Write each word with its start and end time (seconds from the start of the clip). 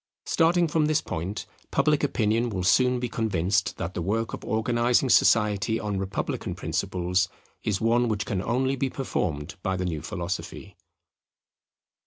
Starting 0.25 0.67
from 0.67 0.87
this 0.87 0.99
point, 0.99 1.45
public 1.69 2.03
opinion 2.03 2.49
will 2.49 2.63
soon 2.63 2.99
be 2.99 3.07
convinced 3.07 3.77
that 3.77 3.93
the 3.93 4.01
work 4.01 4.33
of 4.33 4.43
organizing 4.43 5.09
society 5.11 5.79
on 5.79 5.99
republican 5.99 6.55
principles 6.55 7.29
is 7.63 7.79
one 7.79 8.07
which 8.09 8.25
can 8.25 8.41
only 8.41 8.75
be 8.75 8.89
performed 8.89 9.57
by 9.61 9.77
the 9.77 9.85
new 9.85 10.01
philosophy. 10.01 10.75